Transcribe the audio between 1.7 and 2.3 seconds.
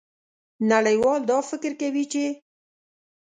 کوي چې